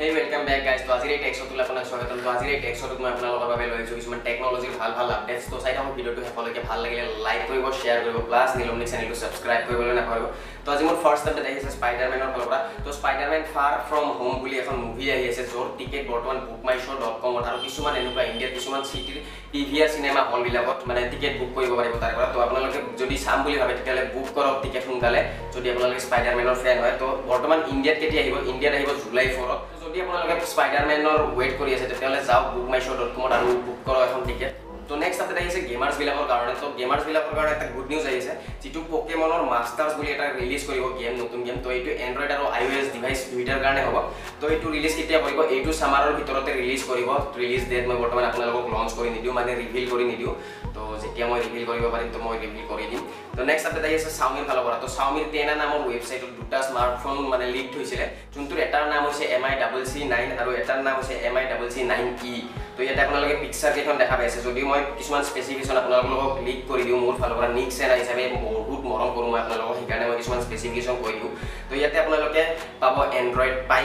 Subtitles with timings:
[0.00, 3.10] হেই welcome back guys তো আজিৰ এই টেক্সটোলৈ আপোনাক স্বাগতম। তো আজিৰ এই টেক্সটোত মই
[3.14, 6.78] আপোনালোকৰ বাবে লৈ আহিছোঁ কিছুমান টেকনলজিৰ ভাল ভাল আপডেটছ তো চাই থাকক ভিডিঅ'টো শেষলৈকে ভাল
[6.84, 10.26] লাগিলে লাইক কৰিব শ্বেয়াৰ কৰিব প্লাছ নীলমণি চেনেলটো ছাবস্ক্ৰাইব কৰিবলৈ নাপাহৰিব।
[10.64, 14.56] তো আজি মোৰ ফাৰ্ষ্ট আপডেট আহিছে স্পাইডাৰমেনৰ ফালৰ পৰা। তো স্পাইডাৰমেন ফাৰ ফ্ৰম হোম বুলি
[14.62, 18.22] এখন মুভি আহি আছে য'ৰ টিকেট বৰ্তমান বুক মাই শ্ব' ডট কমত আৰু কিছুমান এনেকুৱা
[18.30, 19.18] ইণ্ডিয়াৰ কিছুমান চিটিৰ
[19.52, 23.16] পি ভি আৰ চিনেমা হলবিলাকত মানে টিকেট বুক কৰিব পাৰিব তাৰ পৰা। তো আপোনালোকে যদি
[23.24, 25.20] চাম বুলি ভাবে তেতিয়াহ'লে বুক কৰক টিকেট সোনকালে
[25.54, 28.36] যদি আপোনালোকে স্পাইডাৰমেনৰ ফেন হয়। তো বৰ্তমান ইণ্ডিয়াত কেতিয়া আহিব?
[28.52, 29.60] ইণ্ডিয়াত আহিব জুলাই ফ'ৰত
[29.90, 33.78] যদি আপোনালোকে স্পাইডাৰমেনৰ ৱেইট কৰি আছে তেতিয়াহ'লে যাওক বুক মাই শ্ব' ডট কমত আৰু বুক
[33.86, 34.52] কৰক এখন টিকেট
[34.90, 39.42] তো নেক্সট আপডেট আহিছে গেমাৰ্ছবিলাকৰ কাৰণে তো গেমাৰ্ছবিলাকৰ কাৰণে এটা গুড নিউজ আহিছে যিটো পকেমনৰ
[39.52, 42.88] মাষ্টাৰ্ছ বুলি এটা ৰিলিজ কৰিব গেম নতুন গেম তো এইটো এণ্ড্ৰইড আৰু আই অ' এছ
[42.94, 43.96] ডিভাইচ দুইটাৰ কাৰণে হ'ব।
[44.40, 45.38] তো এইটো ৰিলিজ কেতিয়া কৰিব?
[45.54, 47.08] এইটো ছামাৰৰ ভিতৰতে ৰিলিজ কৰিব।
[47.42, 50.34] ৰিলিজ ডেট মই বৰ্তমান আপোনালোকক লঞ্চ কৰি নিদিওঁ মানে ৰিভিল কৰি নিদিওঁ।
[50.74, 53.02] তো যেতিয়া মই ৰিভিল কৰিব পাৰিম তো মই ৰিভিল কৰি দিম।
[53.36, 57.16] তো নেক্সট আপডেট আহি আছে চাউমিৰ ফালৰ পৰা। তো চাউমিৰ টেনা নামৰ ৱেবছাইটত দুটা স্মাৰ্টফোন
[57.32, 60.94] মানে লিক হৈছিলে। যোনটোৰ এটাৰ নাম হৈছে M I double C nine আৰু এটাৰ নাম
[60.98, 62.34] হৈছে M I double C nine ই
[62.76, 67.00] তো ইয়াতে আপোনালোকে পিকচাৰ কেইখন দেখা পাইছে। যদিও মই কিছুমান স্পেচিফিকেশ্যন আপোনালোকক লিক কৰি দিওঁ
[67.04, 70.96] মোৰ ফালৰ পৰা নিক চেনা হিচাপে বহুত মৰম কৰোঁ মই আপোনালোকক সেইকাৰণে মই কিছুমান স্পেচিফিকেশ্যন
[71.02, 71.32] কৈ দিওঁ।
[71.68, 72.42] তো ইয়াতে আপোনালোকে
[72.82, 73.84] পাব এণ্ড্ৰইড পাই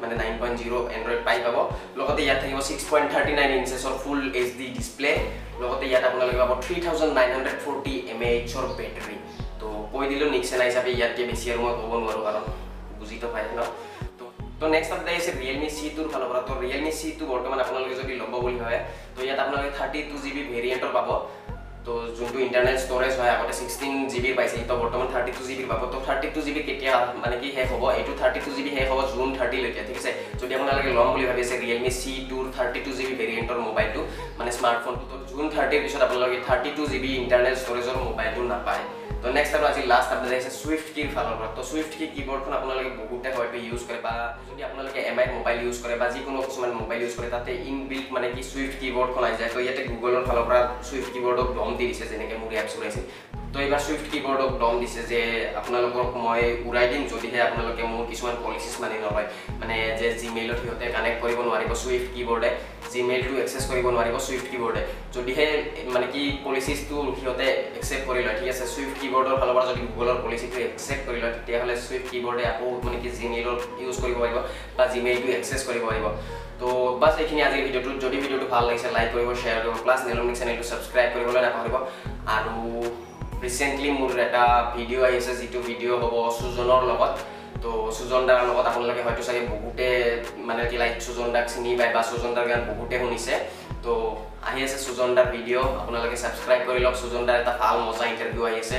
[0.00, 1.56] মানে নাইন পইণ্ট জিৰ' এণ্ড্ৰইড পাই পাব।
[1.98, 5.10] লগতে ইয়াত থাকিব ছিক্স পইণ্ট থাৰ্টি নাইন ইঞ্চেছৰ ফুল এইচ ডি ডিছপ্লে
[5.62, 9.16] লগতে ইয়াত আপোনালোকে পাব three thousand nine hundred forty M A এইচৰ বেটাৰী
[9.60, 12.44] তো কৈ দিলোঁ নিক্সেনা হিচাপে ইয়াতকৈ বেছি আৰু মই ক'ব নোৱাৰোঁ কাৰণ
[12.98, 13.60] বুজিতো পাই ন?
[14.60, 17.94] তো নেক্সট আপডেট আহিছে ৰিয়েলমি চি টুৰ ফালৰ পৰা তো ৰিয়েলমি চি টু বৰ্তমান আপোনালোকে
[18.00, 18.78] যদি ল'ব বুলি ভাবে
[19.14, 21.08] তো ইয়াত আপোনালোকে থাৰ্টি টু জি বি ভেৰিয়েণ্টৰ পাব।
[21.86, 25.54] তো যোনটো ইণ্টাৰনেট ষ্ট'ৰেজ হয় আগতে ছিক্সটিন জি বিৰ পাইছিল তো বৰ্তমান থাৰ্টি টু জি
[25.58, 27.84] বিৰ পাব। তো থাৰ্টি টু জি বি কেতিয়া মানে কি শেষ হ'ব?
[27.98, 30.10] এইটো থাৰ্টি টু জি বি শেষ হ'ব জুন থাৰ্টিলৈকে ঠিক আছে?
[30.40, 34.00] যদি আপোনালোকে ল'ম বুলি ভাবি আছে ৰিয়েলমি চি টুৰ থাৰ্টি টু জি বি ভেৰিয়েণ্টৰ মোবাইলটো
[34.38, 38.84] মানে স্মাৰ্টফোনটো তো জুন থাৰ্টিৰ পিছত আপোনালোকে thirty two G B internet ষ্ট'ৰেজৰ মোবাইলটো নাপায়।
[39.22, 42.52] তো নেক্সট আৰু আজি লাষ্ট আপডেট আহিছে ছুইফ্ট কিৰ ফালৰ পৰা। তো ছুইফ্ট কি কীবৰ্ডখন
[42.58, 44.14] আপোনালোকে বহুতে হয়তো ইউজ কৰে বা
[44.48, 47.78] যদি আপোনালোকে এম আই মোবাইল ইউজ কৰে বা যিকোনো কিছুমান মোবাইল ইউজ কৰে তাতে ইন
[47.90, 51.70] বিল্ড মানে কি ছুইফ্ট কীবৰ্ডখন আহি যায়। তো ইয়াতে গুগলৰ ফালৰ পৰা ছুইফ্ট কীবৰ্ডক দম
[51.78, 53.04] দি দিছে যেনেকৈ মোৰ এপছ ওলাইছিল।
[53.56, 55.20] তো এইবাৰ ছুইফ্ট কীবৰ্ডক দম দিছে যে
[55.60, 59.26] আপোনালোকক মই উৰাই দিম যদিহে আপোনালোকে মোৰ কিছুমান পলিচিছ মানি নলয়।
[59.60, 62.50] মানে যে জিমেইলত সিহঁতে কানেক্ট কৰিব নোৱাৰিব ছুইফ্ট কীবৰ্ডে
[62.92, 64.82] জিমেইলটো এক্সেছ কৰিব নোৱাৰিব ছুইফ্ট কীবৰ্ডে
[65.14, 65.46] যদিহে
[65.94, 67.46] মানে কি পলিচিছটো সিহঁতে
[67.78, 71.32] একচেপ্ট কৰি লয় ঠিক আছে ছুইফ্ট কীবৰ্ডৰ ফালৰ পৰা যদি গুগলৰ পলিচিটো একচেপ্ট কৰি লয়
[71.36, 74.36] তেতিয়াহ'লে ছুইফ্ট কীবৰ্ডে আকৌ মানে কি জিমেইলত ইউজ কৰিব পাৰিব
[74.76, 76.06] বা জিমেইলটো এক্সেছ কৰিব পাৰিব।
[76.60, 76.66] তো
[77.00, 80.64] বাছ এইখিনি আজিৰ ভিডিঅ'টো যদি ভিডিঅ'টো ভাল লাগিছে লাইক কৰিব শ্বেয়াৰ কৰিব প্লাছ নেলমিক চেনেলটো
[80.70, 81.76] ছাবস্ক্ৰাইব কৰিবলৈ নাপাহৰিব।
[82.36, 82.54] আৰু
[83.44, 84.44] ৰিচেণ্টলি মোৰ এটা
[84.76, 87.14] ভিডিঅ' আহিছে যিটো ভিডিঅ' হ'ব সুজনৰ লগত।
[87.62, 89.86] তো সুজন দাৰ লগত আপোনালোকে হয়তো চাগে বহুতে
[90.48, 93.34] মানে কি লাইক সুজন দাক চিনি পায় বা সুজন দাৰ গান বহুতে শুনিছে।
[93.84, 93.92] তো
[94.48, 98.42] আহি আছে সুজন দাৰ ভিডিঅ' আপোনালোকে ছাবস্ক্ৰাইব কৰি লওক। সুজন দাৰ এটা ভাল মজা ইণ্টাৰভিউ
[98.48, 98.78] আহি আছে।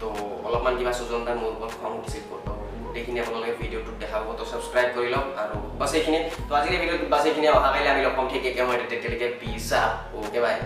[0.00, 0.06] তো
[0.46, 2.52] অলপমান কিবা সুজন দাৰ মোৰ ওপৰত খং উঠিছিল তো
[2.84, 7.10] গোটেইখিনি আপোনালোকে ভিডিঅ'টোত দেখা পাব তো ছাবস্ক্ৰাইব কৰি লওক আৰু বাছ এইখিনি তো আজিৰ ভিডিঅ'টোত
[7.14, 9.80] বাছ এইখিনি অহাকাইলৈ আমি লগ পাম। ঠিক একে মই তেতিয়ালৈকে পিছা
[10.16, 10.56] অ'কে বাই